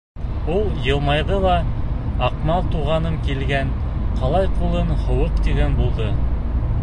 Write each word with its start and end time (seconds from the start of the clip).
Ул 0.53 0.63
йылмайҙы 0.85 1.35
ла, 1.43 1.57
Аҡмал 2.29 2.65
туғаным 2.75 3.19
килгән, 3.27 3.75
ҡалай 4.21 4.49
ҡулың 4.57 4.89
һыуыҡ, 5.03 5.37
тигән 5.49 5.77
булды. 5.83 6.09